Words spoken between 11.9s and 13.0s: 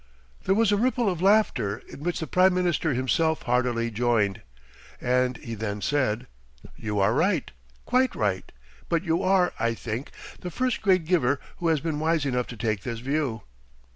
wise enough to take this